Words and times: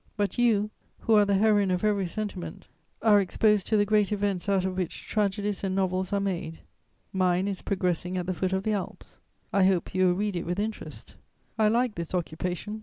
But 0.17 0.39
you, 0.39 0.71
who 1.01 1.13
are 1.13 1.25
the 1.25 1.35
heroine 1.35 1.69
of 1.69 1.83
every 1.83 2.07
sentiment, 2.07 2.65
are 3.03 3.21
exposed 3.21 3.67
to 3.67 3.77
the 3.77 3.85
great 3.85 4.11
events 4.11 4.49
out 4.49 4.65
of 4.65 4.75
which 4.75 5.05
tragedies 5.05 5.63
and 5.63 5.75
novels 5.75 6.11
are 6.11 6.19
made. 6.19 6.61
Mine 7.13 7.47
is 7.47 7.61
progressing 7.61 8.17
at 8.17 8.25
the 8.25 8.33
foot 8.33 8.51
of 8.51 8.63
the 8.63 8.73
Alps. 8.73 9.19
I 9.53 9.65
hope 9.65 9.93
you 9.93 10.07
will 10.07 10.15
read 10.15 10.35
it 10.35 10.47
with 10.47 10.57
interest. 10.59 11.17
I 11.59 11.67
like 11.67 11.93
this 11.93 12.15
occupation............ 12.15 12.79